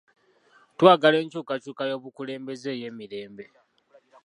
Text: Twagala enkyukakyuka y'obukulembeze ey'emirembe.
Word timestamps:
Twagala 0.77 1.15
enkyukakyuka 1.23 1.83
y'obukulembeze 1.89 2.69
ey'emirembe. 2.75 3.45